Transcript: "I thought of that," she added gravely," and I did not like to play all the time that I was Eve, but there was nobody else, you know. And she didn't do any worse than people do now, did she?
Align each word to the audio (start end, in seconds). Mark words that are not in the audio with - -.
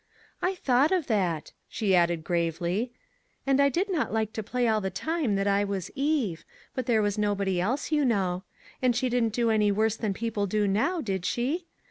"I 0.41 0.55
thought 0.55 0.91
of 0.91 1.05
that," 1.05 1.51
she 1.69 1.93
added 1.95 2.23
gravely," 2.23 2.91
and 3.45 3.61
I 3.61 3.69
did 3.69 3.87
not 3.91 4.11
like 4.11 4.33
to 4.33 4.41
play 4.41 4.67
all 4.67 4.81
the 4.81 4.89
time 4.89 5.35
that 5.35 5.45
I 5.45 5.63
was 5.63 5.91
Eve, 5.93 6.43
but 6.73 6.87
there 6.87 7.03
was 7.03 7.19
nobody 7.19 7.61
else, 7.61 7.91
you 7.91 8.03
know. 8.03 8.43
And 8.81 8.95
she 8.95 9.09
didn't 9.09 9.33
do 9.33 9.51
any 9.51 9.71
worse 9.71 9.97
than 9.97 10.15
people 10.15 10.47
do 10.47 10.67
now, 10.67 11.01
did 11.01 11.23
she? 11.23 11.67